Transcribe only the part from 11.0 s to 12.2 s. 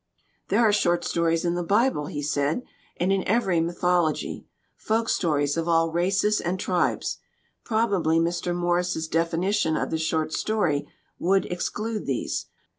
would exclude